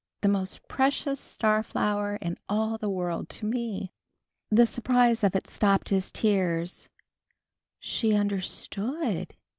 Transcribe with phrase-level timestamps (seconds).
[0.21, 3.91] The most precious star flower in all the world to me!"
[4.49, 6.89] The surprise of it stopped his tears.
[7.79, 9.35] She understood!